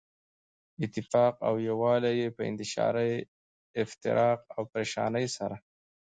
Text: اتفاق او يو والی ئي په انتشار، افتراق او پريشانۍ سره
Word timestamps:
اتفاق 0.85 1.33
او 1.47 1.55
يو 1.67 1.75
والی 1.83 2.13
ئي 2.19 2.27
په 2.35 2.41
انتشار، 2.49 2.95
افتراق 3.83 4.39
او 4.55 4.61
پريشانۍ 4.71 5.25
سره 5.35 5.55